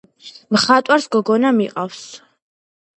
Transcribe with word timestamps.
მხატვარს 0.57 1.07
გოგონა 1.17 1.55
მიყავს. 1.61 2.05